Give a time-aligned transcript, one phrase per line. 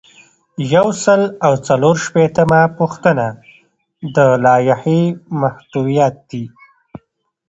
[0.75, 3.25] یو سل او څلور شپیتمه پوښتنه
[4.15, 5.01] د لایحې
[5.41, 6.43] محتویات دي.